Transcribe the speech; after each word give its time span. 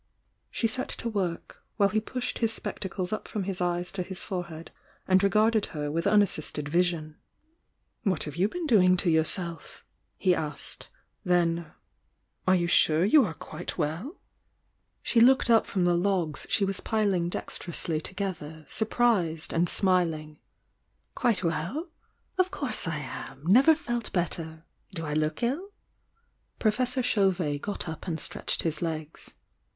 She 0.49 0.65
set 0.65 0.89
to 0.89 1.09
work, 1.09 1.63
while 1.77 1.89
he 1.89 2.01
pushed 2.01 2.39
his 2.39 2.51
spectacles 2.51 3.13
up 3.13 3.27
from 3.27 3.43
his 3.43 3.61
eyes 3.61 3.91
to 3.91 4.01
his 4.01 4.23
forehead 4.23 4.71
and 5.07 5.21
regarded 5.23 5.67
her 5.77 5.91
with 5.91 6.07
unassisted 6.07 6.67
vision. 6.67 7.17
"What 8.01 8.23
have 8.23 8.35
you 8.35 8.47
been 8.49 8.65
doing 8.65 8.97
to 8.97 9.11
yourself?" 9.11 9.85
he 10.17 10.33
asked, 10.33 10.89
then. 11.23 11.73
"Are 12.47 12.55
you 12.55 12.65
sure 12.65 13.05
you 13.05 13.23
are 13.25 13.35
quite 13.35 13.77
well?" 13.77 13.89
THK 13.93 13.97
YOUNG 14.01 14.09
DIANA 14.09 15.19
217 15.19 15.21
She 15.21 15.27
looked 15.27 15.49
up 15.51 15.65
from 15.67 15.83
the 15.85 15.95
logs 15.95 16.47
she 16.49 16.65
was 16.65 16.79
piling 16.79 17.29
dexter 17.29 17.69
ously 17.69 18.01
together, 18.01 18.65
surprised 18.67 19.53
and 19.53 19.69
smiling. 19.69 20.39
"Quite 21.13 21.43
well? 21.43 21.91
Of 22.39 22.49
course 22.49 22.87
I 22.87 22.97
am! 22.97 23.43
Never 23.45 23.75
felt 23.75 24.11
better 24.11 24.63
I 24.63 24.93
Do 24.95 25.05
I 25.05 25.13
look 25.13 25.43
ill?" 25.43 25.71
Professor 26.57 27.03
Chauvet 27.03 27.61
got 27.61 27.87
up 27.87 28.07
and 28.07 28.19
stretched 28.19 28.63
his 28.63 28.81
legs. 28.81 29.35